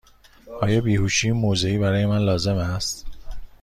آیا 0.61 0.81
بیهوشی 0.81 1.31
موضعی 1.31 1.77
برای 1.77 2.05
من 2.05 2.17
لازم 2.19 2.55
است؟ 2.55 3.05